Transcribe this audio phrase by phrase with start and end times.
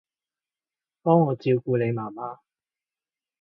[1.03, 2.39] 幫我照顧你媽媽